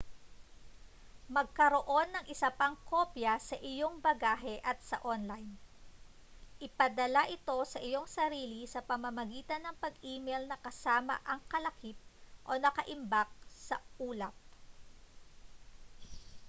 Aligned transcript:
magkaroon 1.35 2.09
ng 2.11 2.25
isa 2.33 2.49
pang 2.59 2.73
kopya 2.89 3.33
sa 3.49 3.53
iyong 3.71 3.95
bagahe 4.05 4.55
at 4.71 4.77
sa 4.89 4.97
online 5.13 5.51
ipadala 6.67 7.23
ito 7.35 7.57
sa 7.71 7.77
iyong 7.87 8.07
sarili 8.17 8.61
sa 8.73 8.81
pamamagitan 8.89 9.61
ng 9.63 9.77
pag-e-mail 9.83 10.43
na 10.49 10.57
kasama 10.65 11.15
ang 11.31 11.37
kalakip 11.51 11.97
o 12.49 12.57
nakaimbak 12.63 13.29
sa 13.67 13.75
ulap" 14.07 14.33